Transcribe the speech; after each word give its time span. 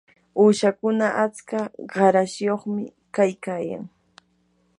uushakuna 0.41 1.07
atska 1.23 1.59
qarashyuqmi 1.93 2.83
kaykayan. 3.15 3.85